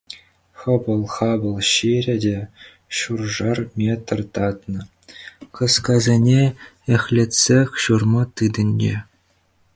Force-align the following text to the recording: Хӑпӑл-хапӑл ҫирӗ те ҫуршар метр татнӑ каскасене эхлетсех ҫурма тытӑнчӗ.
Хӑпӑл-хапӑл 0.59 1.57
ҫирӗ 1.71 2.15
те 2.23 2.37
ҫуршар 3.01 3.59
метр 3.83 4.19
татнӑ 4.39 4.81
каскасене 5.61 6.43
эхлетсех 6.99 7.67
ҫурма 7.87 8.23
тытӑнчӗ. 8.37 8.95